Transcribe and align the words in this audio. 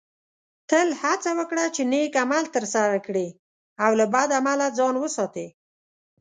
تل 0.69 0.87
هڅه 1.01 1.31
وکړه 1.39 1.65
چې 1.75 1.81
نیک 1.91 2.13
عمل 2.23 2.43
ترسره 2.55 2.97
کړې 3.07 3.27
او 3.83 3.91
له 3.99 4.05
بد 4.13 4.29
عمله 4.39 4.67
ځان 4.77 4.95
وساتې 4.99 5.47